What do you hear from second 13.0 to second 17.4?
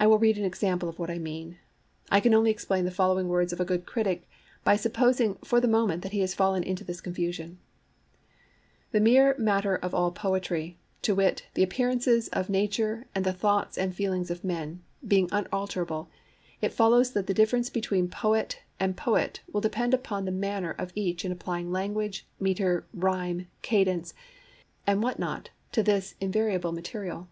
and the thoughts and feelings of men—being unalterable, it follows that the